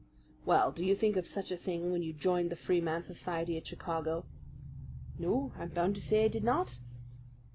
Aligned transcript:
"Well, 0.45 0.71
did 0.71 0.87
you 0.87 0.95
think 0.95 1.15
of 1.15 1.27
such 1.27 1.51
a 1.51 1.55
thing 1.55 1.91
when 1.91 2.01
you 2.01 2.11
joined 2.11 2.49
the 2.49 2.55
Freeman's 2.55 3.05
society 3.05 3.55
at 3.55 3.67
Chicago?" 3.67 4.25
"No, 5.19 5.51
I'm 5.59 5.69
bound 5.69 5.93
to 5.95 6.01
say 6.01 6.25
I 6.25 6.27
did 6.27 6.43
not." 6.43 6.79